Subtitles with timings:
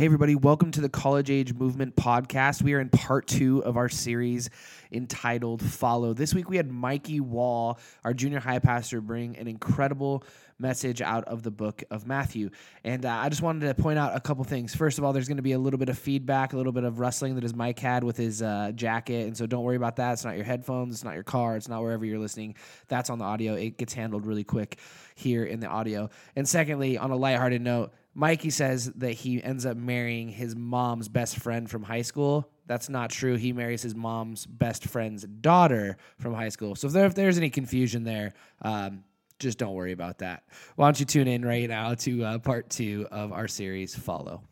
[0.00, 2.62] Hey, everybody, welcome to the College Age Movement podcast.
[2.62, 4.48] We are in part two of our series
[4.90, 6.14] entitled Follow.
[6.14, 10.24] This week we had Mikey Wall, our junior high pastor, bring an incredible
[10.58, 12.48] message out of the book of Matthew.
[12.82, 14.74] And uh, I just wanted to point out a couple things.
[14.74, 16.84] First of all, there's going to be a little bit of feedback, a little bit
[16.84, 19.26] of rustling that his mic had with his uh, jacket.
[19.26, 20.14] And so don't worry about that.
[20.14, 22.54] It's not your headphones, it's not your car, it's not wherever you're listening.
[22.88, 23.52] That's on the audio.
[23.52, 24.78] It gets handled really quick
[25.14, 26.08] here in the audio.
[26.36, 31.08] And secondly, on a lighthearted note, Mikey says that he ends up marrying his mom's
[31.08, 32.48] best friend from high school.
[32.66, 33.36] That's not true.
[33.36, 36.74] He marries his mom's best friend's daughter from high school.
[36.74, 39.04] So if, there, if there's any confusion there, um,
[39.38, 40.44] just don't worry about that.
[40.76, 44.42] Why don't you tune in right now to uh, part two of our series, Follow.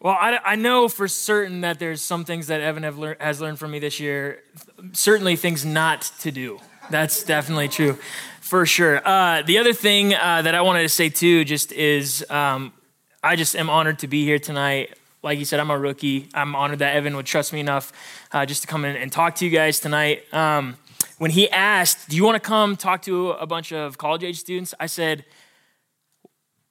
[0.00, 3.58] Well, I, I know for certain that there's some things that Evan lear- has learned
[3.58, 4.42] from me this year.
[4.92, 6.60] Certainly, things not to do.
[6.90, 7.98] That's definitely true,
[8.48, 9.06] for sure.
[9.06, 12.72] Uh, the other thing uh, that I wanted to say too, just is um,
[13.22, 14.96] I just am honored to be here tonight.
[15.22, 16.30] Like you said, I'm a rookie.
[16.32, 17.92] I'm honored that Evan would trust me enough
[18.32, 20.22] uh, just to come in and talk to you guys tonight.
[20.32, 20.78] Um,
[21.18, 24.38] when he asked, "Do you want to come talk to a bunch of college age
[24.38, 25.26] students?" I said,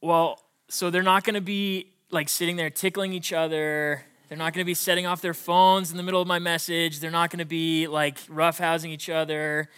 [0.01, 4.53] "Well, so they're not going to be like sitting there tickling each other." They're not
[4.53, 6.99] going to be setting off their phones in the middle of my message.
[6.99, 9.69] They're not going to be like roughhousing each other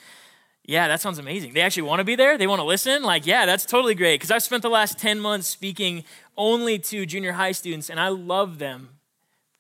[0.70, 1.54] yeah, that sounds amazing.
[1.54, 2.38] They actually want to be there?
[2.38, 3.02] They want to listen?
[3.02, 4.20] Like, yeah, that's totally great.
[4.20, 6.04] Because I've spent the last 10 months speaking
[6.38, 8.90] only to junior high students, and I love them.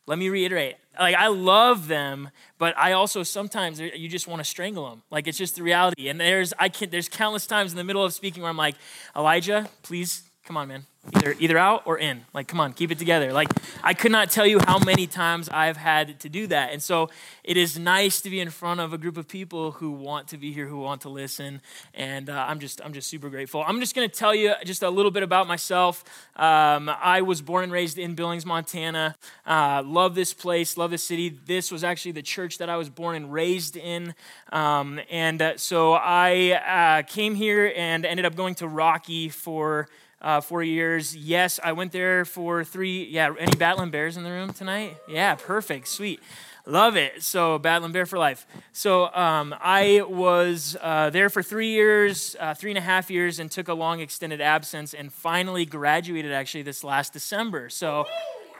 [0.05, 0.75] Let me reiterate.
[0.99, 5.01] Like, I love them, but I also sometimes eh, you just want to strangle them.
[5.09, 6.09] Like, it's just the reality.
[6.09, 6.91] And there's, I can't.
[6.91, 8.75] there's countless times in the middle of speaking where I'm like,
[9.15, 10.83] Elijah, please, come on, man.
[11.15, 12.25] Either either out or in.
[12.33, 13.31] Like come on keep it together.
[13.31, 13.49] Like
[13.83, 16.71] i could not tell you how many times i've had to do that.
[16.73, 17.09] And so
[17.43, 20.37] it is nice to be in front of a group of people who want to
[20.37, 21.61] be here who want to listen.
[21.93, 23.63] And uh, i'm just i'm just super grateful.
[23.65, 26.03] I'm just going to tell you just a little bit about myself.
[26.35, 29.15] Um, i was born and raised in billings montana.
[29.45, 31.29] Uh, love this place love this city.
[31.29, 34.15] This was actually the church that i was born and raised in.
[34.51, 39.87] Um, and uh, so i uh, came here and ended up going to rocky for
[40.21, 41.15] uh, four years.
[41.15, 43.05] Yes, I went there for three.
[43.05, 44.97] Yeah, any Battling Bears in the room tonight?
[45.07, 46.19] Yeah, perfect, sweet.
[46.65, 47.23] Love it.
[47.23, 48.45] So, Battling Bear for life.
[48.73, 53.39] So, um, I was uh, there for three years, uh, three and a half years,
[53.39, 57.69] and took a long extended absence and finally graduated actually this last December.
[57.69, 58.05] So,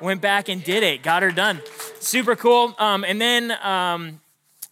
[0.01, 1.61] went back and did it, got her done.
[1.99, 2.73] Super cool.
[2.79, 4.21] Um, and then, um,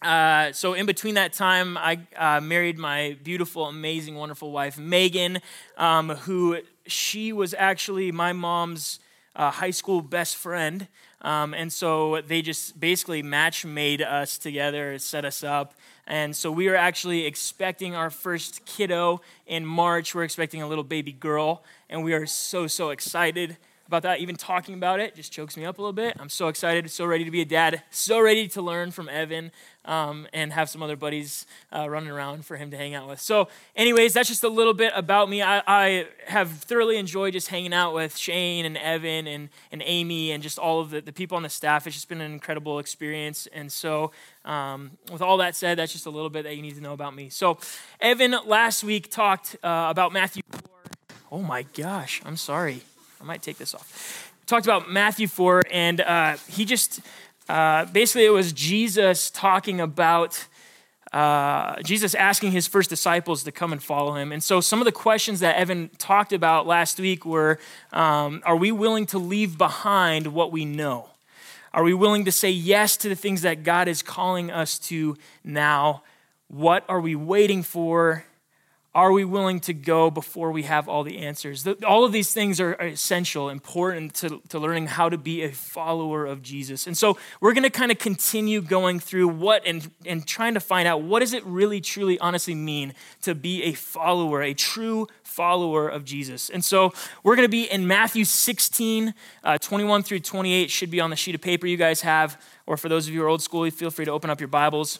[0.00, 5.40] uh, so in between that time, I uh, married my beautiful, amazing, wonderful wife, Megan,
[5.76, 9.00] um, who she was actually my mom's
[9.36, 10.88] uh, high school best friend.
[11.22, 15.74] Um, and so they just basically match made us together, set us up.
[16.06, 20.14] And so we are actually expecting our first kiddo in March.
[20.14, 23.56] We're expecting a little baby girl, and we are so, so excited
[23.88, 24.20] about that.
[24.20, 26.14] Even talking about it just chokes me up a little bit.
[26.20, 29.50] I'm so excited, so ready to be a dad, so ready to learn from Evan
[29.86, 33.20] um, and have some other buddies uh, running around for him to hang out with.
[33.20, 35.40] So, anyways, that's just a little bit about me.
[35.40, 40.32] I, I, have thoroughly enjoyed just hanging out with Shane and Evan and, and Amy
[40.32, 41.86] and just all of the, the people on the staff.
[41.86, 43.48] It's just been an incredible experience.
[43.54, 44.12] And so,
[44.44, 46.92] um, with all that said, that's just a little bit that you need to know
[46.92, 47.30] about me.
[47.30, 47.58] So,
[48.00, 50.60] Evan last week talked uh, about Matthew 4.
[51.32, 52.82] Oh my gosh, I'm sorry.
[53.20, 54.32] I might take this off.
[54.46, 57.00] Talked about Matthew 4, and uh, he just
[57.48, 60.46] uh, basically it was Jesus talking about.
[61.10, 64.30] Uh, Jesus asking his first disciples to come and follow him.
[64.30, 67.58] And so, some of the questions that Evan talked about last week were
[67.94, 71.08] um, Are we willing to leave behind what we know?
[71.72, 75.16] Are we willing to say yes to the things that God is calling us to
[75.42, 76.02] now?
[76.48, 78.26] What are we waiting for?
[78.94, 81.66] Are we willing to go before we have all the answers?
[81.86, 86.24] All of these things are essential, important to, to learning how to be a follower
[86.24, 86.86] of Jesus.
[86.86, 90.60] And so we're going to kind of continue going through what and, and trying to
[90.60, 95.06] find out what does it really, truly, honestly mean to be a follower, a true
[95.22, 96.48] follower of Jesus.
[96.48, 99.12] And so we're going to be in Matthew 16,
[99.44, 102.42] uh, 21 through 28, should be on the sheet of paper you guys have.
[102.66, 104.48] Or for those of you who are old school, feel free to open up your
[104.48, 104.98] Bibles.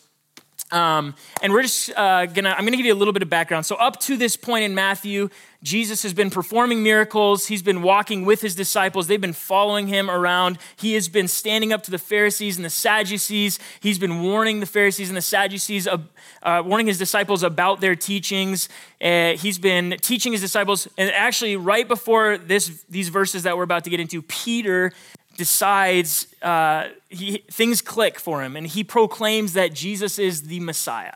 [0.70, 3.64] Um, and we're just uh, gonna, I'm gonna give you a little bit of background.
[3.64, 5.30] So, up to this point in Matthew,
[5.62, 7.46] Jesus has been performing miracles.
[7.46, 9.06] He's been walking with his disciples.
[9.06, 10.58] They've been following him around.
[10.76, 13.58] He has been standing up to the Pharisees and the Sadducees.
[13.80, 15.98] He's been warning the Pharisees and the Sadducees, uh,
[16.42, 18.68] uh, warning his disciples about their teachings.
[19.00, 20.86] Uh, he's been teaching his disciples.
[20.96, 24.92] And actually, right before this, these verses that we're about to get into, Peter
[25.38, 31.14] decides uh, he, things click for him and he proclaims that jesus is the messiah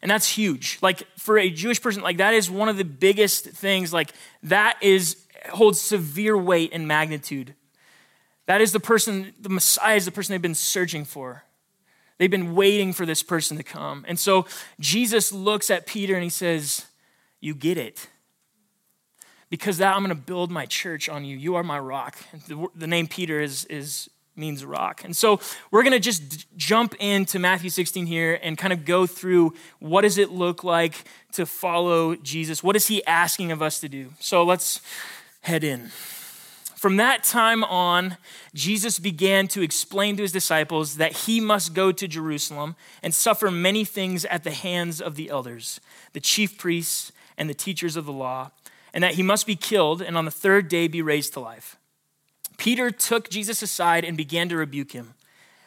[0.00, 3.44] and that's huge like for a jewish person like that is one of the biggest
[3.44, 4.12] things like
[4.42, 5.16] that is
[5.50, 7.54] holds severe weight and magnitude
[8.50, 11.44] That is the person, the Messiah is the person they've been searching for.
[12.18, 14.04] They've been waiting for this person to come.
[14.08, 14.44] And so
[14.80, 16.86] Jesus looks at Peter and he says,
[17.40, 18.08] You get it.
[19.50, 21.36] Because that I'm going to build my church on you.
[21.36, 22.16] You are my rock.
[22.48, 25.04] The, the name Peter is, is means rock.
[25.04, 29.06] And so we're going to just jump into Matthew 16 here and kind of go
[29.06, 32.62] through what does it look like to follow Jesus?
[32.62, 34.12] What is he asking of us to do?
[34.18, 34.80] So let's
[35.42, 35.90] head in.
[36.80, 38.16] From that time on,
[38.54, 43.50] Jesus began to explain to his disciples that he must go to Jerusalem and suffer
[43.50, 45.80] many things at the hands of the elders,
[46.14, 48.50] the chief priests, and the teachers of the law,
[48.92, 51.76] and that he must be killed and on the third day be raised to life.
[52.56, 55.14] Peter took Jesus aside and began to rebuke him.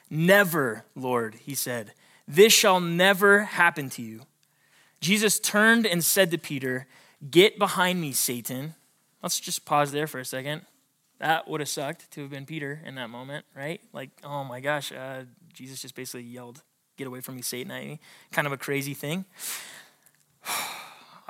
[0.10, 1.94] Never, Lord, he said,
[2.28, 4.22] this shall never happen to you.
[5.02, 6.88] Jesus turned and said to Peter,
[7.30, 8.75] Get behind me, Satan.
[9.22, 10.62] Let's just pause there for a second.
[11.20, 13.81] That would have sucked to have been Peter in that moment, right?
[13.94, 15.24] Like, oh my gosh, uh,
[15.54, 16.64] Jesus just basically yelled,
[16.98, 17.98] Get away from me, Satan.
[18.31, 19.25] Kind of a crazy thing.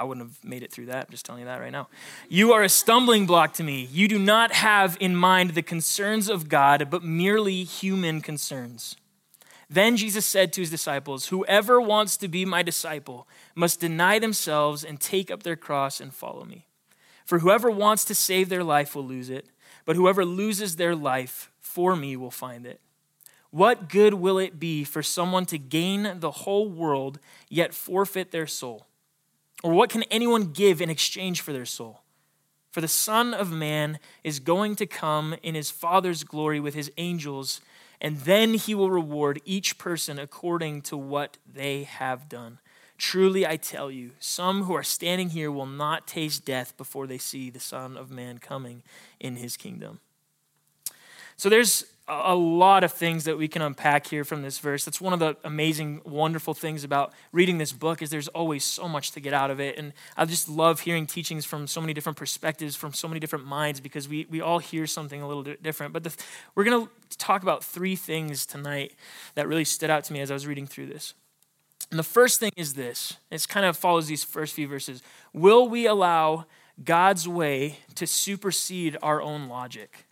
[0.03, 1.05] I wouldn't have made it through that.
[1.05, 1.87] I'm just telling you that right now.
[2.29, 3.87] You are a stumbling block to me.
[3.91, 8.95] You do not have in mind the concerns of God, but merely human concerns.
[9.69, 14.83] Then Jesus said to his disciples, Whoever wants to be my disciple must deny themselves
[14.83, 16.67] and take up their cross and follow me.
[17.25, 19.47] For whoever wants to save their life will lose it
[19.85, 22.79] but whoever loses their life for me will find it.
[23.49, 28.47] What good will it be for someone to gain the whole world yet forfeit their
[28.47, 28.87] soul?
[29.63, 32.01] Or what can anyone give in exchange for their soul?
[32.71, 36.91] For the Son of Man is going to come in his Father's glory with his
[36.97, 37.61] angels,
[38.01, 42.59] and then he will reward each person according to what they have done.
[42.97, 47.17] Truly, I tell you, some who are standing here will not taste death before they
[47.17, 48.83] see the Son of Man coming
[49.19, 49.99] in his kingdom.
[51.37, 54.83] So there's a lot of things that we can unpack here from this verse.
[54.83, 58.89] That's one of the amazing, wonderful things about reading this book is there's always so
[58.89, 59.77] much to get out of it.
[59.77, 63.45] And I just love hearing teachings from so many different perspectives, from so many different
[63.45, 65.93] minds, because we, we all hear something a little bit different.
[65.93, 66.15] But the,
[66.55, 68.95] we're going to talk about three things tonight
[69.35, 71.13] that really stood out to me as I was reading through this.
[71.89, 75.01] And the first thing is this it kind of follows these first few verses.
[75.31, 76.47] Will we allow
[76.83, 80.05] God's way to supersede our own logic?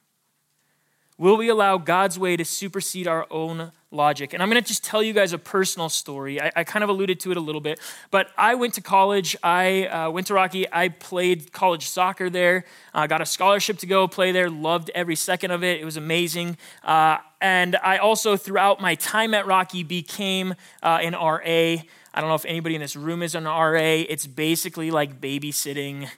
[1.21, 4.33] Will we allow God's way to supersede our own logic?
[4.33, 6.41] And I'm going to just tell you guys a personal story.
[6.41, 7.79] I, I, kind of alluded to it a little bit,
[8.09, 9.38] but I went to college.
[9.44, 10.65] I uh, went to Rocky.
[10.73, 12.65] I played college soccer there.
[12.91, 14.50] I uh, got a scholarship to go play there.
[14.50, 15.79] Loved every second of it.
[15.79, 16.57] It was amazing.
[16.83, 21.39] Uh, and I also, throughout my time at Rocky, became uh, an RA.
[21.44, 21.83] I
[22.15, 23.77] don't know if anybody in this room is an RA.
[23.79, 26.09] It's basically like babysitting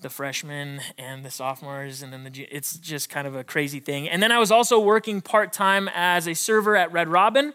[0.00, 4.08] the freshmen and the sophomores and then the it's just kind of a crazy thing.
[4.08, 7.52] And then i was also working part-time as a server at red robin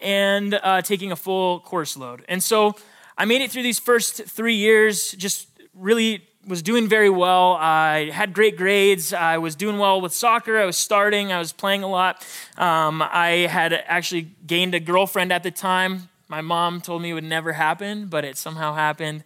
[0.00, 2.24] and uh, taking a full course load.
[2.28, 2.76] And so
[3.18, 7.52] i made it through these first three years just really was doing very well.
[7.60, 9.12] I had great grades.
[9.12, 10.56] I was doing well with soccer.
[10.58, 11.32] I was starting.
[11.32, 12.26] I was playing a lot.
[12.56, 16.08] Um, i had actually gained a girlfriend at the time.
[16.28, 19.24] My mom told me it would never happen but it somehow happened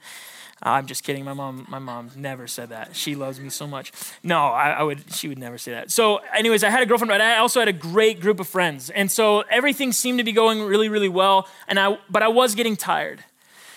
[0.65, 1.25] I'm just kidding.
[1.25, 2.97] My mom, my mom never said that.
[2.97, 3.93] She loves me so much.
[4.23, 5.13] No, I, I, would.
[5.13, 5.91] She would never say that.
[5.91, 8.89] So, anyways, I had a girlfriend, but I also had a great group of friends,
[8.89, 11.47] and so everything seemed to be going really, really well.
[11.69, 13.23] And I, but I was getting tired.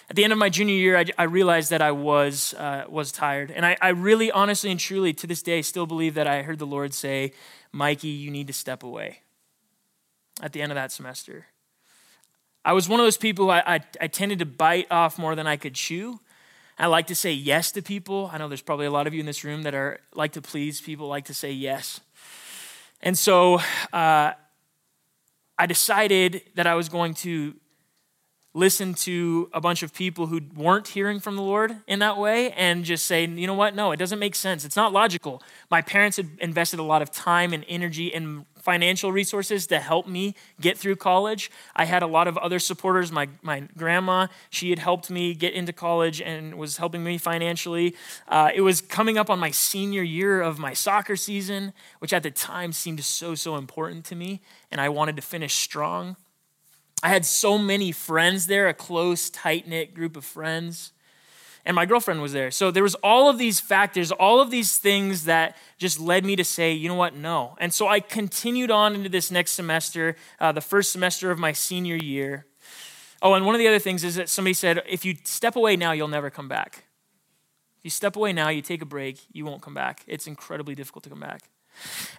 [0.09, 3.11] At the end of my junior year, I, I realized that I was uh, was
[3.11, 6.43] tired, and I, I really, honestly, and truly, to this day, still believe that I
[6.43, 7.33] heard the Lord say,
[7.73, 9.23] "Mikey, you need to step away."
[10.41, 11.47] At the end of that semester.
[12.63, 15.47] I was one of those people I, I, I, tended to bite off more than
[15.47, 16.19] I could chew.
[16.79, 18.29] I like to say yes to people.
[18.31, 20.41] I know there's probably a lot of you in this room that are like to
[20.41, 21.99] please people, like to say yes.
[23.01, 23.59] And so
[23.91, 24.33] uh,
[25.57, 27.55] I decided that I was going to
[28.53, 32.51] listen to a bunch of people who weren't hearing from the Lord in that way
[32.51, 33.75] and just say, you know what?
[33.75, 34.65] No, it doesn't make sense.
[34.65, 35.41] It's not logical.
[35.69, 40.09] My parents had invested a lot of time and energy and financial resources to help
[40.09, 41.49] me get through college.
[41.73, 43.13] I had a lot of other supporters.
[43.13, 47.95] My, my grandma, she had helped me get into college and was helping me financially.
[48.27, 52.23] Uh, it was coming up on my senior year of my soccer season, which at
[52.23, 56.17] the time seemed so, so important to me, and I wanted to finish strong.
[57.01, 60.91] I had so many friends there, a close, tight knit group of friends
[61.67, 62.49] and my girlfriend was there.
[62.49, 66.37] So there was all of these factors, all of these things that just led me
[66.37, 67.57] to say, you know what, no.
[67.59, 71.51] And so I continued on into this next semester, uh, the first semester of my
[71.51, 72.45] senior year.
[73.21, 75.75] Oh, and one of the other things is that somebody said, if you step away
[75.75, 76.85] now, you'll never come back.
[77.79, 80.05] If you step away now, you take a break, you won't come back.
[80.07, 81.49] It's incredibly difficult to come back.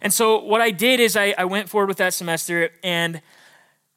[0.03, 3.23] And so what I did is I, I went forward with that semester, and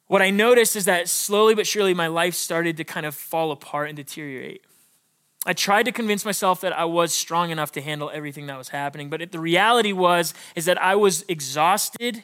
[0.06, 3.52] what I noticed is that slowly but surely my life started to kind of fall
[3.52, 4.62] apart and deteriorate.
[5.44, 8.68] I tried to convince myself that I was strong enough to handle everything that was
[8.68, 12.22] happening, but it, the reality was is that I was exhausted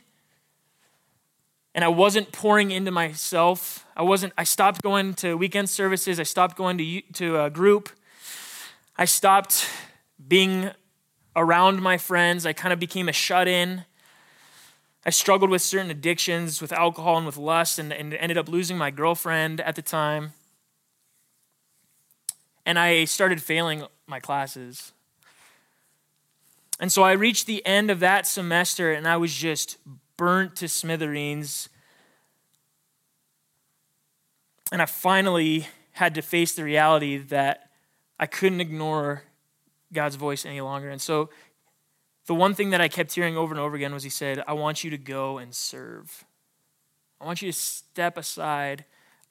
[1.74, 3.84] and I wasn't pouring into myself.
[3.96, 7.90] I wasn't I stopped going to weekend services, I stopped going to to a group.
[8.96, 9.68] I stopped
[10.26, 10.70] being
[11.34, 12.46] around my friends.
[12.46, 13.84] I kind of became a shut-in.
[15.06, 18.76] I struggled with certain addictions, with alcohol and with lust, and, and ended up losing
[18.76, 20.32] my girlfriend at the time
[22.68, 24.92] and I started failing my classes.
[26.78, 29.78] And so I reached the end of that semester and I was just
[30.18, 31.70] burnt to smithereens.
[34.70, 37.70] And I finally had to face the reality that
[38.20, 39.22] I couldn't ignore
[39.90, 40.90] God's voice any longer.
[40.90, 41.30] And so
[42.26, 44.52] the one thing that I kept hearing over and over again was He said, I
[44.52, 46.26] want you to go and serve.
[47.18, 48.84] I want you to step aside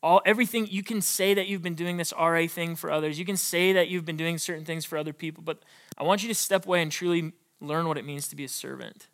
[0.03, 3.17] all everything you can say that you've been doing this RA thing for others.
[3.17, 5.63] You can say that you've been doing certain things for other people, but
[5.97, 8.49] I want you to step away and truly learn what it means to be a
[8.49, 9.07] servant.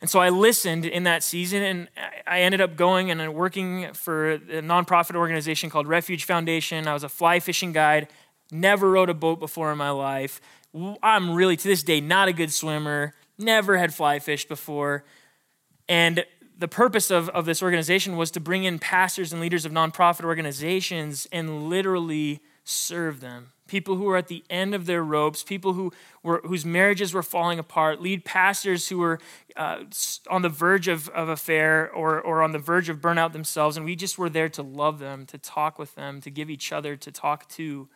[0.00, 1.88] And so I listened in that season, and
[2.26, 6.86] I ended up going and working for a nonprofit organization called Refuge Foundation.
[6.86, 8.08] I was a fly fishing guide,
[8.50, 10.40] never rode a boat before in my life.
[11.02, 15.04] I'm really, to this day, not a good swimmer, never had fly fished before.
[15.88, 16.24] And
[16.56, 20.24] the purpose of, of this organization was to bring in pastors and leaders of nonprofit
[20.24, 23.52] organizations and literally serve them.
[23.66, 25.90] People who were at the end of their ropes, people who
[26.22, 29.18] were, whose marriages were falling apart, lead pastors who were
[29.56, 29.78] uh,
[30.30, 33.76] on the verge of, of affair or, or on the verge of burnout themselves.
[33.76, 36.72] And we just were there to love them, to talk with them, to give each
[36.72, 37.88] other to talk to.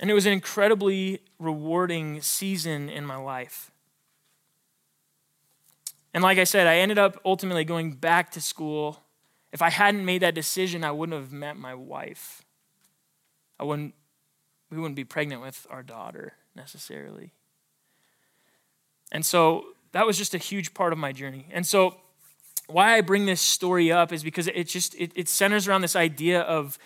[0.00, 3.70] And it was an incredibly rewarding season in my life.
[6.14, 9.00] And like I said, I ended up ultimately going back to school.
[9.52, 12.42] If I hadn't made that decision, I wouldn't have met my wife.
[13.58, 13.94] I wouldn't,
[14.70, 17.32] we wouldn't be pregnant with our daughter necessarily.
[19.10, 21.46] And so that was just a huge part of my journey.
[21.50, 21.96] And so
[22.66, 25.96] why I bring this story up is because it just it, it centers around this
[25.96, 26.78] idea of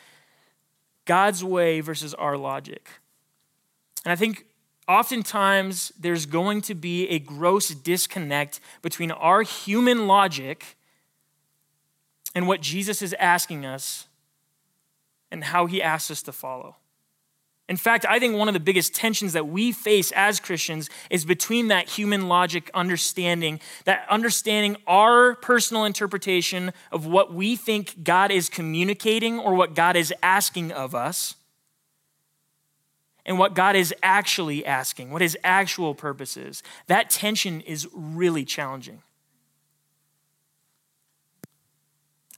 [1.04, 2.88] God's way versus our logic.
[4.04, 4.46] And I think
[4.88, 10.76] oftentimes there's going to be a gross disconnect between our human logic
[12.34, 14.06] and what Jesus is asking us
[15.30, 16.76] and how he asks us to follow.
[17.68, 21.24] In fact, I think one of the biggest tensions that we face as Christians is
[21.24, 28.30] between that human logic understanding, that understanding our personal interpretation of what we think God
[28.30, 31.34] is communicating or what God is asking of us
[33.26, 36.62] and what God is actually asking, what his actual purpose is.
[36.86, 39.02] That tension is really challenging.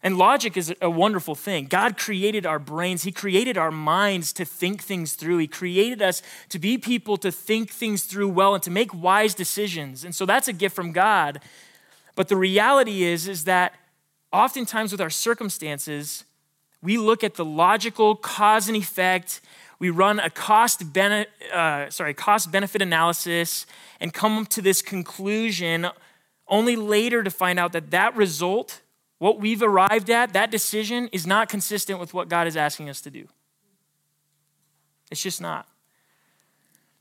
[0.03, 1.67] And logic is a wonderful thing.
[1.67, 5.39] God created our brains, He created our minds to think things through.
[5.39, 9.35] He created us to be people to think things through well and to make wise
[9.35, 10.05] decisions.
[10.05, 11.41] And so that's a gift from God.
[12.15, 13.75] But the reality is, is that
[14.33, 16.25] oftentimes with our circumstances,
[16.81, 19.41] we look at the logical cause and effect
[19.79, 23.67] we run a cost benefit, uh, sorry, cost benefit analysis
[24.01, 25.87] and come to this conclusion
[26.49, 28.81] only later to find out that that result,
[29.19, 33.01] what we've arrived at, that decision is not consistent with what God is asking us
[33.03, 33.29] to do.
[35.11, 35.69] It's just not.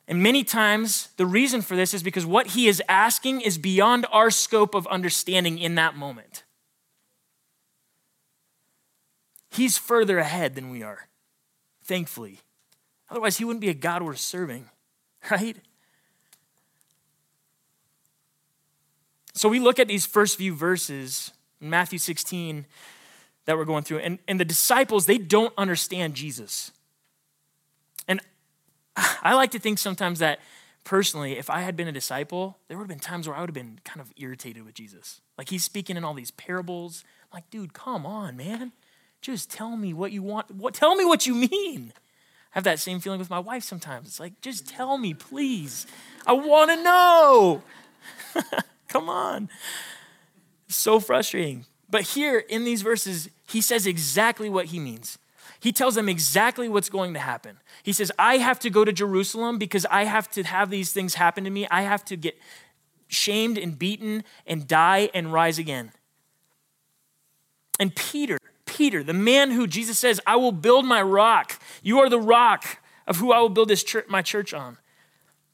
[0.07, 4.05] And many times, the reason for this is because what he is asking is beyond
[4.11, 6.43] our scope of understanding in that moment.
[9.49, 11.07] He's further ahead than we are,
[11.83, 12.39] thankfully.
[13.09, 14.69] Otherwise, he wouldn't be a God worth serving,
[15.31, 15.57] right?
[19.33, 22.65] So we look at these first few verses in Matthew 16
[23.45, 26.71] that we're going through, and, and the disciples, they don't understand Jesus.
[28.07, 28.19] And
[28.95, 30.39] I like to think sometimes that
[30.83, 33.49] personally, if I had been a disciple, there would have been times where I would
[33.49, 35.21] have been kind of irritated with Jesus.
[35.37, 37.03] Like he's speaking in all these parables.
[37.31, 38.73] I'm like, dude, come on, man.
[39.21, 40.51] Just tell me what you want.
[40.51, 41.93] What tell me what you mean
[42.57, 44.07] have that same feeling with my wife sometimes.
[44.07, 45.85] It's like, just tell me, please.
[46.25, 47.61] I want to know.
[48.87, 49.47] Come on.
[50.67, 51.67] So frustrating.
[51.87, 55.19] But here in these verses, he says exactly what he means.
[55.59, 57.59] He tells them exactly what's going to happen.
[57.83, 61.13] He says, I have to go to Jerusalem because I have to have these things
[61.13, 61.67] happen to me.
[61.69, 62.39] I have to get
[63.07, 65.91] shamed and beaten and die and rise again.
[67.79, 68.39] And Peter,
[68.77, 71.59] Peter, the man who Jesus says, I will build my rock.
[71.81, 74.77] You are the rock of who I will build this church, my church on.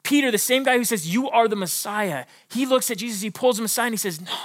[0.03, 3.31] Peter, the same guy who says, You are the Messiah, he looks at Jesus, he
[3.31, 4.35] pulls him aside, and he says, No,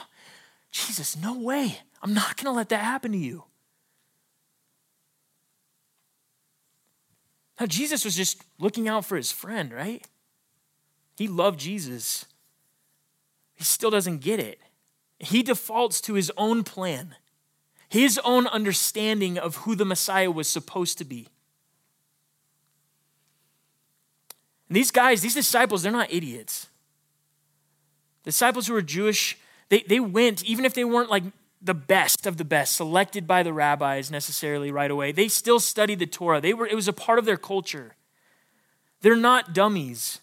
[0.71, 1.81] Jesus, no way.
[2.05, 3.43] I'm not going to let that happen to you.
[7.59, 10.07] Now, Jesus was just looking out for his friend, right?
[11.17, 12.27] He loved Jesus.
[13.55, 14.61] He still doesn't get it.
[15.19, 17.17] He defaults to his own plan,
[17.89, 21.29] his own understanding of who the Messiah was supposed to be.
[24.69, 26.69] And these guys, these disciples, they're not idiots.
[28.25, 29.39] Disciples who were Jewish,
[29.71, 31.25] they, they went, even if they weren't like
[31.63, 35.99] the best of the best, selected by the rabbis necessarily right away, they still studied
[35.99, 36.41] the Torah.
[36.41, 37.97] They were, it was a part of their culture.
[39.01, 40.21] They're not dummies.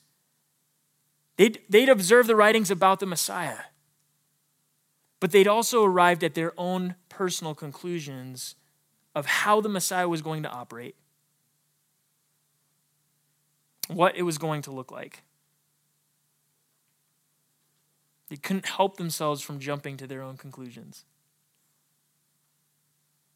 [1.37, 3.57] They'd, they'd observe the writings about the Messiah,
[5.19, 8.55] but they'd also arrived at their own personal conclusions
[9.15, 10.95] of how the Messiah was going to operate
[13.87, 15.23] what it was going to look like.
[18.29, 21.05] They couldn't help themselves from jumping to their own conclusions.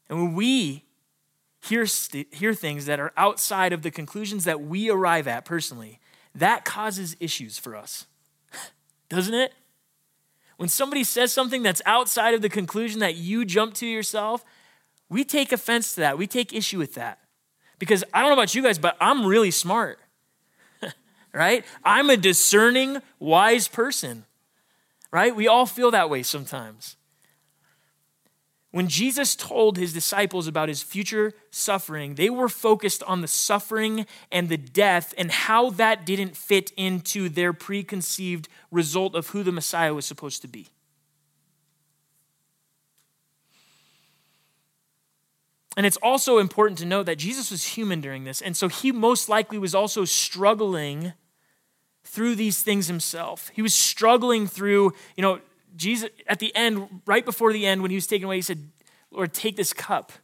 [0.08, 0.84] And when we
[1.62, 1.86] hear,
[2.32, 6.00] hear things that are outside of the conclusions that we arrive at personally,
[6.34, 8.06] that causes issues for us,
[9.08, 9.52] doesn't it?
[10.60, 14.44] When somebody says something that's outside of the conclusion that you jump to yourself,
[15.08, 16.18] we take offense to that.
[16.18, 17.18] We take issue with that.
[17.78, 19.98] Because I don't know about you guys, but I'm really smart
[21.32, 21.64] right?
[21.82, 24.26] I'm a discerning, wise person,
[25.10, 25.34] right?
[25.34, 26.98] We all feel that way sometimes.
[28.72, 34.06] When Jesus told his disciples about his future suffering, they were focused on the suffering
[34.30, 39.50] and the death and how that didn't fit into their preconceived result of who the
[39.50, 40.68] Messiah was supposed to be.
[45.76, 48.40] And it's also important to note that Jesus was human during this.
[48.40, 51.12] And so he most likely was also struggling
[52.04, 53.50] through these things himself.
[53.54, 55.40] He was struggling through, you know,
[55.76, 58.70] Jesus at the end, right before the end, when he was taken away, he said,
[59.10, 60.12] Lord, take this cup.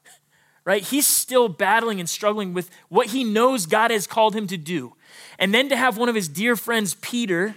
[0.64, 0.82] Right?
[0.82, 4.94] He's still battling and struggling with what he knows God has called him to do.
[5.38, 7.54] And then to have one of his dear friends, Peter,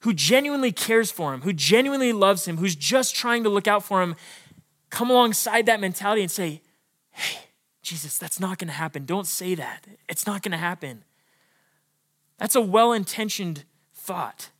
[0.00, 3.84] who genuinely cares for him, who genuinely loves him, who's just trying to look out
[3.84, 4.16] for him,
[4.90, 6.60] come alongside that mentality and say,
[7.10, 7.38] Hey,
[7.82, 9.04] Jesus, that's not going to happen.
[9.04, 9.86] Don't say that.
[10.08, 11.04] It's not going to happen.
[12.36, 13.62] That's a well intentioned
[13.94, 14.50] thought.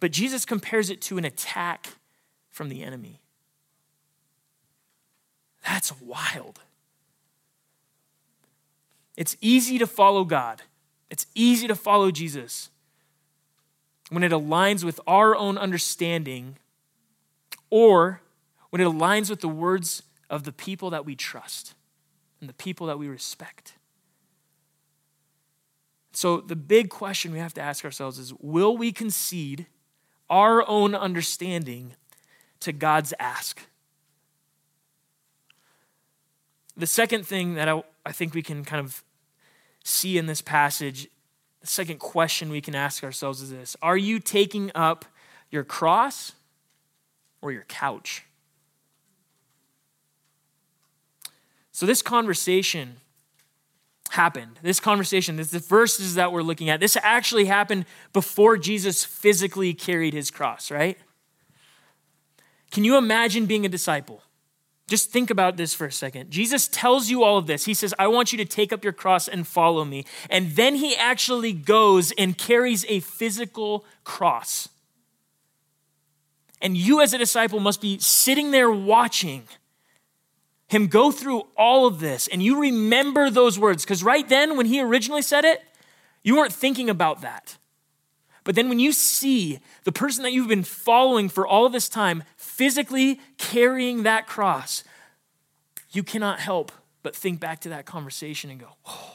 [0.00, 1.94] But Jesus compares it to an attack
[2.50, 3.20] from the enemy.
[5.64, 6.60] That's wild.
[9.16, 10.62] It's easy to follow God,
[11.10, 12.70] it's easy to follow Jesus
[14.10, 16.58] when it aligns with our own understanding
[17.70, 18.20] or
[18.70, 21.74] when it aligns with the words of the people that we trust
[22.40, 23.74] and the people that we respect.
[26.12, 29.66] So, the big question we have to ask ourselves is will we concede
[30.28, 31.94] our own understanding
[32.60, 33.60] to God's ask?
[36.76, 39.02] The second thing that I, I think we can kind of
[39.82, 41.08] see in this passage,
[41.60, 45.04] the second question we can ask ourselves is this Are you taking up
[45.50, 46.32] your cross
[47.40, 48.24] or your couch?
[51.72, 52.96] So, this conversation
[54.08, 54.58] happened.
[54.62, 59.74] This conversation, this, the verses that we're looking at, this actually happened before Jesus physically
[59.74, 60.98] carried his cross, right?
[62.70, 64.22] Can you imagine being a disciple?
[64.88, 66.30] Just think about this for a second.
[66.30, 67.64] Jesus tells you all of this.
[67.64, 70.04] He says, I want you to take up your cross and follow me.
[70.30, 74.68] And then he actually goes and carries a physical cross.
[76.62, 79.48] And you, as a disciple, must be sitting there watching
[80.68, 83.84] him go through all of this and you remember those words.
[83.84, 85.62] Because right then, when he originally said it,
[86.22, 87.56] you weren't thinking about that.
[88.42, 92.22] But then when you see the person that you've been following for all this time
[92.36, 94.84] physically carrying that cross,
[95.90, 99.12] you cannot help but think back to that conversation and go, whoa.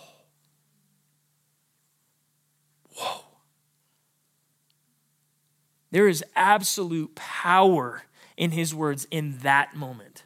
[2.96, 3.22] Whoa.
[5.92, 8.04] There is absolute power
[8.38, 10.24] in his words in that moment.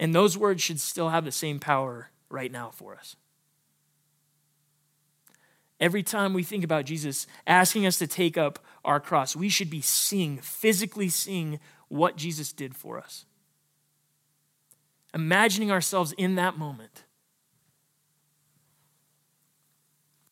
[0.00, 3.16] And those words should still have the same power right now for us.
[5.78, 9.68] Every time we think about Jesus asking us to take up our cross, we should
[9.68, 13.26] be seeing, physically seeing what Jesus did for us.
[15.14, 17.04] Imagining ourselves in that moment.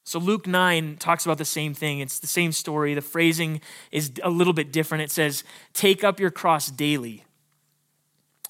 [0.04, 1.98] So Luke 9 talks about the same thing.
[1.98, 2.94] It's the same story.
[2.94, 3.60] The phrasing
[3.92, 5.04] is a little bit different.
[5.04, 7.24] It says, Take up your cross daily.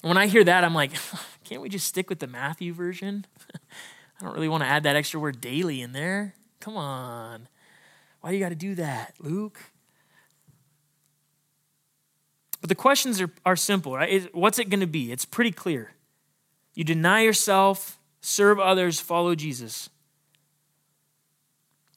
[0.01, 0.91] When I hear that, I'm like,
[1.43, 3.25] can't we just stick with the Matthew version?
[4.19, 6.35] I don't really want to add that extra word daily in there.
[6.59, 7.47] Come on.
[8.21, 9.59] Why do you got to do that, Luke?
[12.59, 14.33] But the questions are, are simple, right?
[14.35, 15.11] What's it going to be?
[15.11, 15.93] It's pretty clear.
[16.73, 19.89] You deny yourself, serve others, follow Jesus.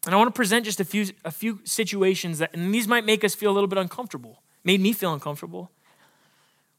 [0.06, 3.04] And I want to present just a few, a few situations that, and these might
[3.04, 4.42] make us feel a little bit uncomfortable.
[4.64, 5.72] Made me feel uncomfortable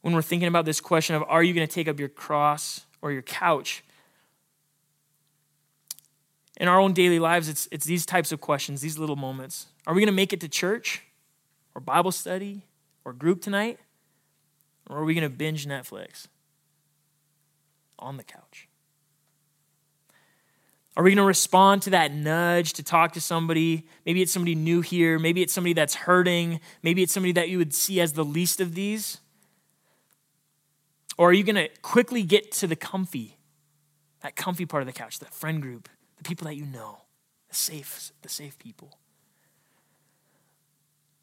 [0.04, 2.84] when we're thinking about this question of are you going to take up your cross
[3.00, 3.82] or your couch?
[6.58, 9.68] In our own daily lives, it's, it's these types of questions, these little moments.
[9.86, 11.04] Are we going to make it to church
[11.74, 12.66] or Bible study
[13.02, 13.78] or group tonight?
[14.90, 16.26] Or are we going to binge Netflix
[17.98, 18.68] on the couch?
[20.98, 23.86] Are we going to respond to that nudge to talk to somebody?
[24.04, 25.18] Maybe it's somebody new here.
[25.18, 26.60] Maybe it's somebody that's hurting.
[26.82, 29.20] Maybe it's somebody that you would see as the least of these.
[31.16, 33.38] Or are you going to quickly get to the comfy,
[34.22, 37.02] that comfy part of the couch, that friend group, the people that you know,
[37.48, 38.98] the safe, the safe people?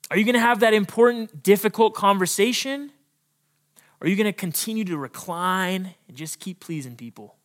[0.10, 2.92] Are you going to have that important, difficult conversation?
[4.00, 7.36] Or are you going to continue to recline and just keep pleasing people?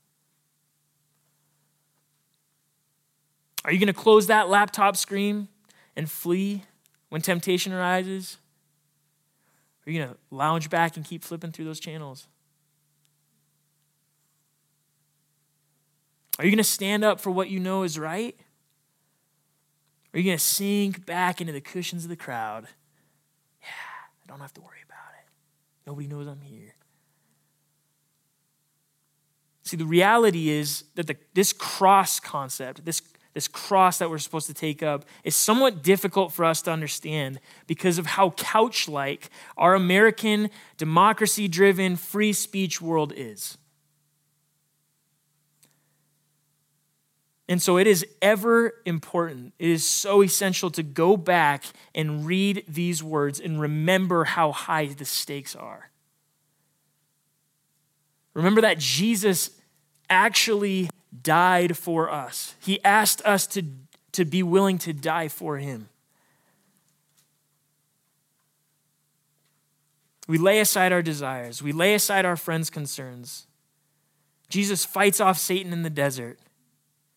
[3.65, 5.49] Are you going to close that laptop screen
[5.97, 6.63] and flee
[7.09, 8.39] when temptation arises?
[9.87, 12.27] Are you going to lounge back and keep flipping through those channels?
[16.39, 18.37] Are you going to stand up for what you know is right?
[20.13, 22.67] Are you going to sink back into the cushions of the crowd?
[23.61, 25.29] Yeah, I don't have to worry about it.
[25.87, 26.75] Nobody knows I'm here.
[29.63, 33.03] See, the reality is that the, this cross concept, this
[33.37, 37.39] this cross that we're supposed to take up is somewhat difficult for us to understand
[37.67, 43.59] because of how couch like our American democracy driven free speech world is.
[47.49, 52.65] And so it is ever important, it is so essential to go back and read
[52.67, 55.91] these words and remember how high the stakes are.
[58.35, 59.51] Remember that Jesus
[60.11, 60.91] actually
[61.23, 62.55] died for us.
[62.61, 63.63] He asked us to,
[64.13, 65.89] to be willing to die for him.
[70.29, 73.47] We lay aside our desires, we lay aside our friends' concerns.
[74.49, 76.39] Jesus fights off Satan in the desert.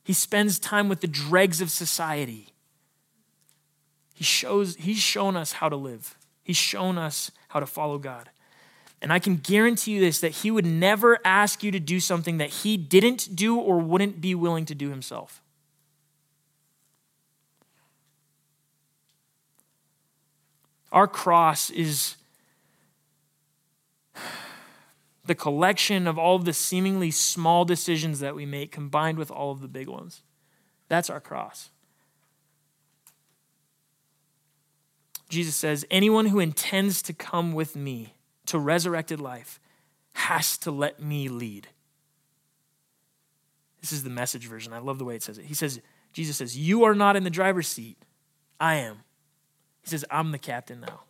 [0.10, 2.48] He spends time with the dregs of society.
[4.16, 6.18] He shows, he's shown us how to live.
[6.44, 8.32] He's shown us how to follow God.
[9.04, 12.40] And I can guarantee you this that he would never ask you to do something
[12.40, 15.44] that he didn't do or wouldn't be willing to do himself.
[20.92, 22.16] Our cross is
[25.30, 29.52] the collection of all of the seemingly small decisions that we make combined with all
[29.52, 30.24] of the big ones.
[30.88, 31.70] That's our cross.
[35.30, 38.16] Jesus says, Anyone who intends to come with me
[38.48, 39.60] to resurrected life
[40.14, 41.68] has to let me lead.
[43.82, 44.74] This is the message version.
[44.74, 45.46] I love the way it says it.
[45.46, 45.80] He says,
[46.12, 47.98] Jesus says, You are not in the driver's seat.
[48.60, 49.04] I am.
[49.84, 51.02] He says, I'm the captain now.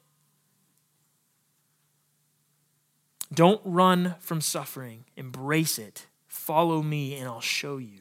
[3.34, 6.08] Don't run from suffering, embrace it.
[6.28, 8.00] Follow me, and I'll show you.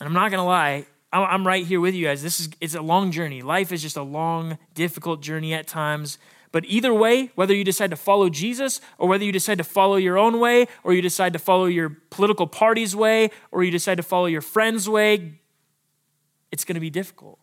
[0.00, 2.22] And I'm not going to lie, I'm right here with you guys.
[2.22, 3.40] This is it's a long journey.
[3.40, 6.18] Life is just a long, difficult journey at times.
[6.50, 9.96] But either way, whether you decide to follow Jesus or whether you decide to follow
[9.96, 13.96] your own way or you decide to follow your political party's way or you decide
[13.96, 15.40] to follow your friend's way,
[16.50, 17.38] it's going to be difficult.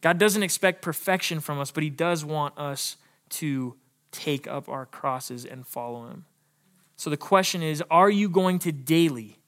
[0.00, 2.96] God doesn't expect perfection from us, but He does want us
[3.30, 3.74] to
[4.14, 6.24] take up our crosses and follow Him.
[6.96, 9.38] So the question is are you going to daily,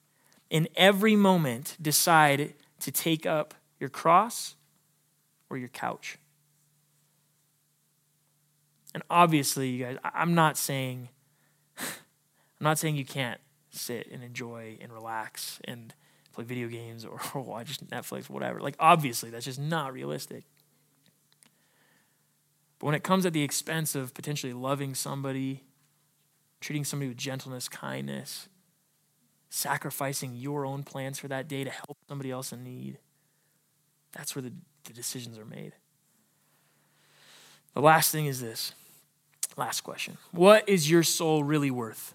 [0.50, 4.56] in every moment, decide to take up your cross
[5.48, 6.18] or your couch?
[8.92, 11.08] And obviously, you guys, I'm not saying
[11.78, 15.94] I'm not saying you can't sit and enjoy and relax and
[16.32, 18.60] play video games or, watch Netflix, whatever.
[18.60, 20.44] Like obviously, that's just not realistic.
[22.78, 25.64] But when it comes at the expense of potentially loving somebody,
[26.60, 28.48] treating somebody with gentleness, kindness,
[29.48, 32.98] sacrificing your own plans for that day to help somebody else in need,
[34.12, 34.52] that's where the,
[34.84, 35.72] the decisions are made.
[37.74, 38.72] The last thing is this
[39.56, 42.14] Last question What is your soul really worth?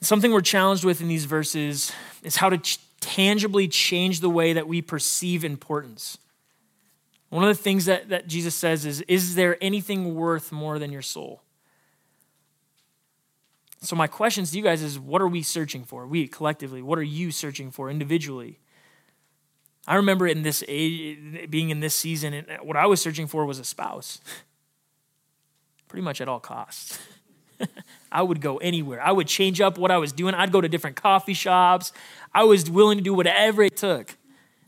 [0.00, 1.90] Something we're challenged with in these verses
[2.22, 6.18] is how to ch- tangibly change the way that we perceive importance.
[7.28, 10.92] One of the things that, that Jesus says is Is there anything worth more than
[10.92, 11.42] your soul?
[13.82, 16.06] So, my questions to you guys is what are we searching for?
[16.06, 18.58] We collectively, what are you searching for individually?
[19.86, 23.46] I remember in this age, being in this season, and what I was searching for
[23.46, 24.20] was a spouse.
[25.88, 26.98] Pretty much at all costs.
[28.12, 29.00] I would go anywhere.
[29.00, 30.34] I would change up what I was doing.
[30.34, 31.92] I'd go to different coffee shops.
[32.34, 34.16] I was willing to do whatever it took.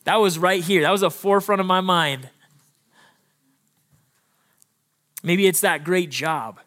[0.05, 0.83] That was right here.
[0.83, 2.31] That was the forefront of my mind.
[5.23, 6.61] Maybe it's that great job.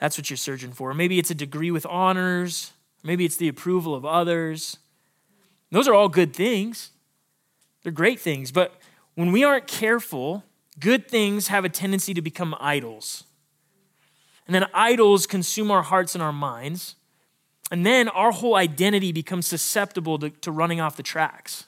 [0.00, 0.94] That's what you're searching for.
[0.94, 2.72] Maybe it's a degree with honors.
[3.02, 4.78] Maybe it's the approval of others.
[5.70, 6.90] Those are all good things.
[7.82, 8.50] They're great things.
[8.50, 8.74] But
[9.14, 10.44] when we aren't careful,
[10.78, 13.24] good things have a tendency to become idols.
[14.46, 16.96] And then idols consume our hearts and our minds.
[17.70, 21.66] And then our whole identity becomes susceptible to, to running off the tracks.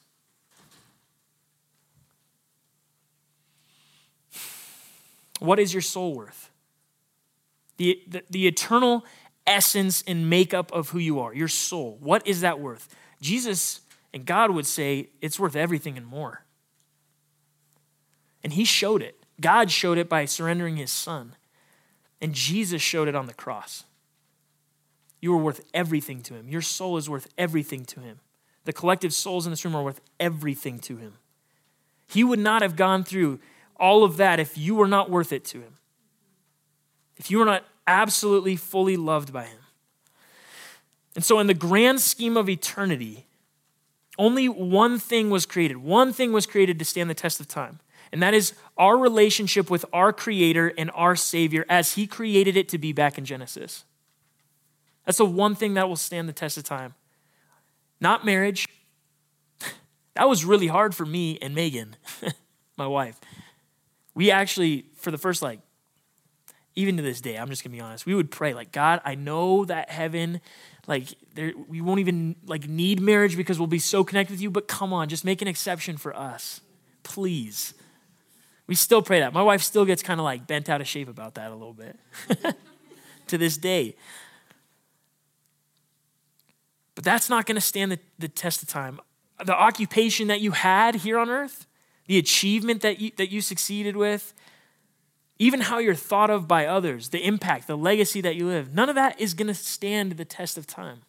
[5.42, 6.50] What is your soul worth?
[7.76, 9.04] The, the, the, eternal
[9.46, 11.98] essence and makeup of who you are, your soul.
[12.00, 12.88] What is that worth?
[13.20, 13.80] Jesus
[14.14, 16.44] and God would say it's worth everything and more.
[18.44, 19.16] And He showed it.
[19.40, 21.34] God showed it by surrendering His Son.
[22.20, 23.84] And Jesus showed it on the cross.
[25.20, 26.48] You are worth everything to Him.
[26.48, 28.20] Your soul is worth everything to Him.
[28.64, 31.14] The collective souls in this room are worth everything to Him.
[32.06, 33.40] He would not have gone through
[33.82, 35.74] all of that if you were not worth it to Him.
[37.16, 39.58] If you were not absolutely fully loved by Him.
[41.16, 43.26] And so, in the grand scheme of eternity,
[44.18, 45.78] only one thing was created.
[45.78, 47.80] One thing was created to stand the test of time.
[48.12, 52.68] And that is our relationship with our Creator and our Savior as He created it
[52.70, 53.84] to be back in Genesis.
[55.04, 56.94] That's the one thing that will stand the test of time.
[58.00, 58.68] Not marriage.
[60.14, 61.96] That was really hard for me and Megan,
[62.76, 63.18] my wife.
[64.14, 65.60] We actually, for the first like,
[66.74, 69.14] even to this day, I'm just gonna be honest, we would pray, like, God, I
[69.14, 70.40] know that heaven
[70.88, 74.50] like there, we won't even like need marriage because we'll be so connected with you
[74.50, 76.60] but come on just make an exception for us
[77.02, 77.74] please.
[78.66, 79.32] We still pray that.
[79.32, 81.74] My wife still gets kind of like bent out of shape about that a little
[81.74, 81.98] bit
[83.26, 83.96] to this day.
[86.94, 89.00] But that's not going to stand the, the test of time.
[89.44, 91.66] The occupation that you had here on earth
[92.06, 94.34] the achievement that you, that you succeeded with
[95.42, 98.88] even how you're thought of by others, the impact, the legacy that you live, none
[98.88, 101.00] of that is going to stand the test of time.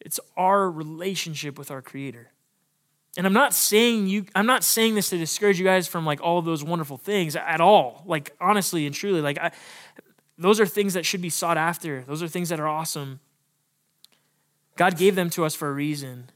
[0.00, 2.30] It's our relationship with our creator.
[3.18, 6.22] And I'm not saying you I'm not saying this to discourage you guys from like
[6.22, 8.02] all of those wonderful things at all.
[8.06, 9.50] Like honestly and truly like I,
[10.38, 12.02] those are things that should be sought after.
[12.06, 13.20] Those are things that are awesome.
[14.76, 16.30] God gave them to us for a reason.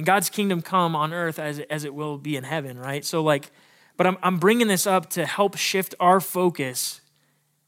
[0.00, 3.04] And God's kingdom come on earth as as it will be in heaven, right?
[3.04, 3.52] So like
[3.98, 7.02] but I'm, I'm bringing this up to help shift our focus.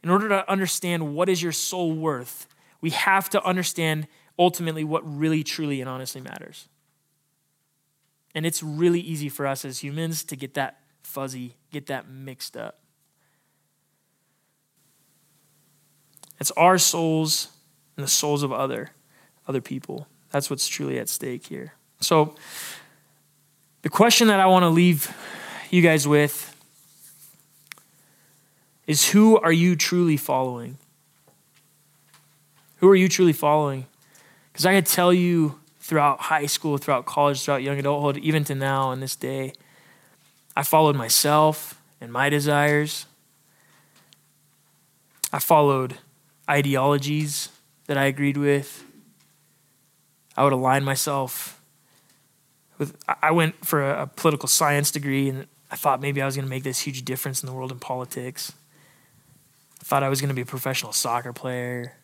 [0.02, 2.46] In order to understand what is your soul worth,
[2.80, 6.70] we have to understand ultimately what really, truly, and honestly matters.
[8.34, 12.56] And it's really easy for us as humans to get that fuzzy, get that mixed
[12.56, 12.78] up.
[16.40, 17.48] It's our souls
[17.98, 18.92] and the souls of other
[19.46, 20.08] other people.
[20.30, 21.74] That's what's truly at stake here.
[22.02, 22.34] So
[23.82, 25.14] the question that I want to leave
[25.70, 26.48] you guys with
[28.86, 30.78] is who are you truly following?
[32.76, 33.86] Who are you truly following?
[34.52, 38.54] Because I could tell you throughout high school, throughout college, throughout young adulthood, even to
[38.54, 39.52] now in this day,
[40.56, 43.06] I followed myself and my desires.
[45.32, 45.98] I followed
[46.50, 47.48] ideologies
[47.86, 48.84] that I agreed with.
[50.36, 51.61] I would align myself
[52.82, 56.44] with, I went for a, political science degree and I thought maybe I was going
[56.44, 58.52] to make this huge difference in the world in politics.
[59.80, 61.94] I thought I was going to be a professional soccer player.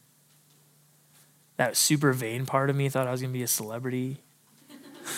[1.57, 4.19] That super vain part of me thought I was going to be a celebrity.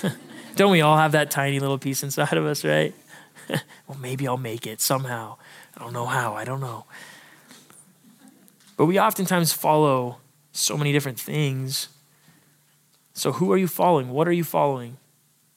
[0.57, 2.94] Don't we all have that tiny little piece inside of us, right?
[3.87, 5.37] well, maybe I'll make it somehow.
[5.77, 6.35] I don't know how.
[6.35, 6.87] I don't know.
[8.77, 10.18] But we oftentimes follow
[10.53, 11.88] so many different things.
[13.12, 14.11] So, who are you following?
[14.11, 14.96] What are you following?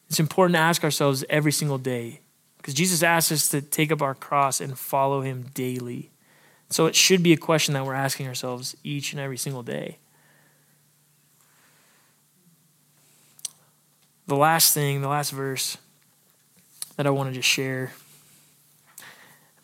[0.10, 2.20] It's important to ask ourselves every single day
[2.58, 6.12] because Jesus asks us to take up our cross and follow him daily.
[6.70, 9.98] So it should be a question that we're asking ourselves each and every single day.
[14.28, 15.78] The last thing, the last verse
[16.96, 17.92] that I wanted to share.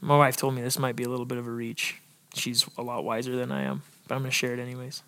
[0.02, 1.96] My wife told me this might be a little bit of a reach.
[2.34, 5.02] She's a lot wiser than I am, but I'm going to share it anyways.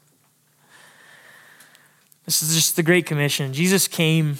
[2.26, 3.54] This is just the Great Commission.
[3.54, 4.36] Jesus came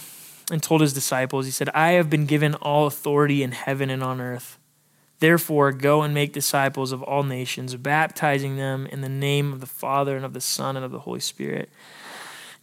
[0.50, 4.04] and told his disciples, He said, I have been given all authority in heaven and
[4.04, 4.58] on earth.
[5.20, 9.68] Therefore, go and make disciples of all nations, baptizing them in the name of the
[9.68, 11.70] Father and of the Son and of the Holy Spirit.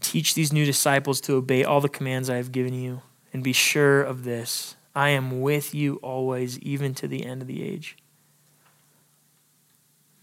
[0.00, 3.52] Teach these new disciples to obey all the commands I have given you, and be
[3.52, 7.96] sure of this I am with you always, even to the end of the age.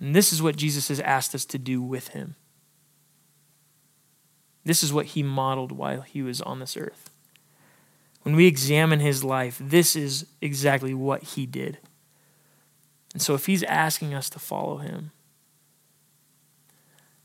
[0.02, 2.36] And this is what Jesus has asked us to do with him.
[4.65, 7.10] This is what he modeled while he was on this earth.
[8.26, 11.78] When we examine his life, this is exactly what he did.
[13.14, 15.12] And so, if he's asking us to follow him,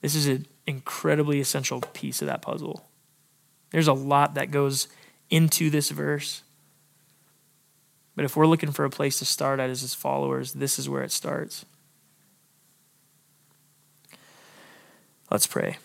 [0.02, 2.86] this is an incredibly essential piece of that puzzle.
[3.70, 4.88] There's a lot that goes
[5.30, 6.42] into this verse.
[8.14, 10.86] But if we're looking for a place to start at as his followers, this is
[10.86, 11.64] where it starts.
[15.30, 15.78] Let's pray.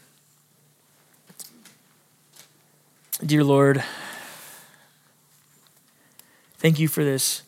[3.25, 3.81] Dear Lord,
[6.65, 7.43] thank you for this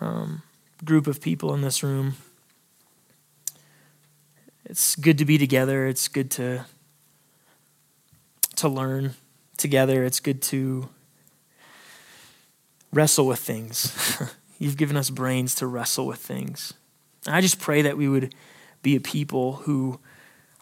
[0.00, 0.40] um,
[0.84, 2.14] group of people in this room.
[4.64, 5.88] It's good to be together.
[5.88, 6.64] It's good to
[8.54, 9.14] to learn
[9.56, 10.04] together.
[10.04, 10.88] It's good to
[12.92, 14.22] wrestle with things.
[14.60, 16.74] You've given us brains to wrestle with things.
[17.26, 18.36] I just pray that we would
[18.84, 19.98] be a people who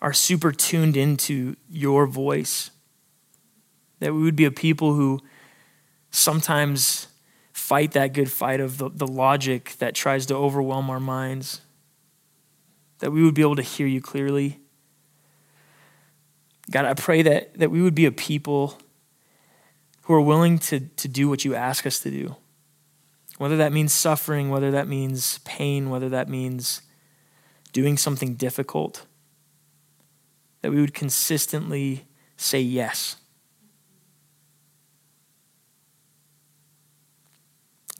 [0.00, 2.70] are super tuned into your voice.
[3.98, 5.20] That we would be a people who
[6.10, 7.08] sometimes
[7.72, 11.62] fight that good fight of the, the logic that tries to overwhelm our minds,
[12.98, 14.60] that we would be able to hear you clearly.
[16.70, 18.78] God, I pray that, that we would be a people
[20.02, 22.36] who are willing to, to do what you ask us to do.
[23.38, 26.82] Whether that means suffering, whether that means pain, whether that means
[27.72, 29.06] doing something difficult,
[30.60, 32.04] that we would consistently
[32.36, 33.16] say yes.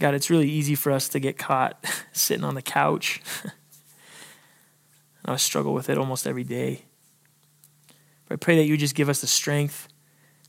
[0.03, 1.79] God, it's really easy for us to get caught
[2.12, 3.23] sitting on the couch.
[5.25, 6.87] I struggle with it almost every day.
[8.27, 9.87] But I pray that you just give us the strength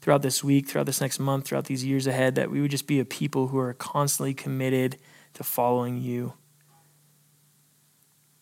[0.01, 2.87] throughout this week, throughout this next month, throughout these years ahead, that we would just
[2.87, 4.97] be a people who are constantly committed
[5.35, 6.33] to following you,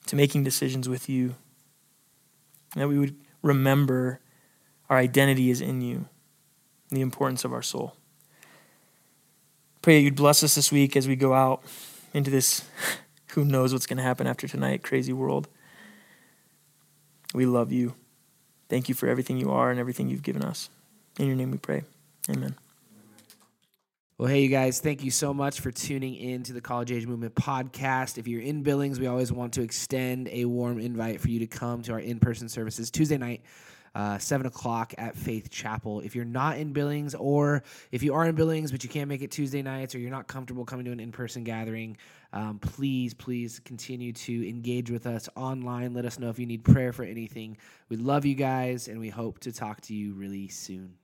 [0.06, 1.36] to making decisions with you,
[2.78, 4.22] that we would remember
[4.90, 6.08] our identity is in you,
[6.90, 7.98] the importance of our soul.
[9.82, 11.64] Pray that you'd bless us this week as we go out
[12.14, 12.64] into this
[13.32, 15.48] who knows what's going to happen after tonight crazy world.
[17.34, 17.96] We love you.
[18.70, 20.70] Thank you for everything you are and everything you've given us.
[21.18, 21.84] In your name we pray.
[22.30, 22.56] Amen.
[24.18, 27.08] Well, hey, you guys, thank you so much for tuning in to the College Age
[27.08, 28.20] Movement podcast.
[28.20, 31.48] If you're in Billings, we always want to extend a warm invite for you to
[31.48, 33.42] come to our in person services Tuesday night
[33.96, 36.02] uh, 7 o'clock at Faith Chapel.
[36.02, 39.22] If you're not in Billings, or if you are in Billings but you can't make
[39.22, 41.98] it Tuesday nights, or you're not comfortable coming to an in person gathering,
[42.34, 45.94] um, please, please continue to engage with us online.
[45.94, 47.58] Let us know if you need prayer for anything.
[47.90, 51.01] We love you guys, and we hope to talk to you really soon.